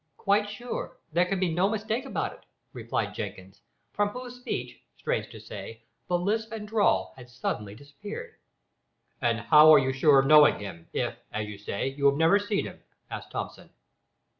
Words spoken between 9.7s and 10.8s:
are you sure of knowing